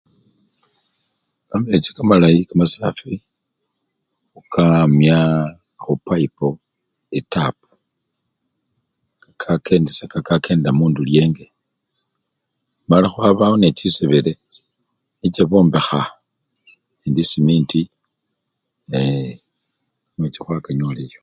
Kamechi 1.49 1.89
kamalayi 1.97 2.39
kamasafi 2.49 3.09
khukamya 4.33 5.17
khupayipo, 5.81 6.47
etapu 7.19 7.67
kakedisya! 9.41 10.05
ka 10.27 10.35
kendela 10.45 10.71
mundulyenge 10.77 11.45
mala 12.89 13.07
khwabawo 13.11 13.55
nechisebele 13.59 14.33
nicho 15.19 15.43
bombekha 15.49 16.01
nende 16.99 17.21
esementi 17.25 17.81
ee! 18.99 19.35
kamechi 20.11 20.39
khwakanyola 20.43 20.99
eyo. 21.05 21.19